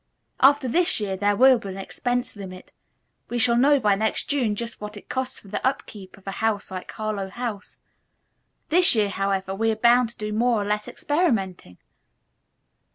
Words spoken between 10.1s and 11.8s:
do more or less experimenting."